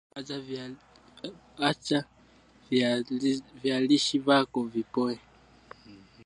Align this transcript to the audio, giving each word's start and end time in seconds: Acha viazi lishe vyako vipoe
Acha 1.69 2.05
viazi 2.69 3.13
lishe 3.89 4.17
vyako 4.25 4.59
vipoe 4.73 5.15